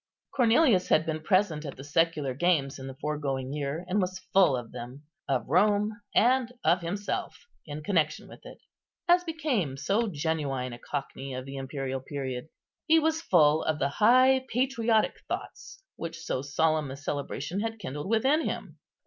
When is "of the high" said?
13.63-14.47